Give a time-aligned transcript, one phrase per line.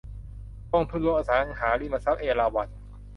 [0.71, 2.69] กองทุนรวมอสังหาริมทรัพย์เอราวัณ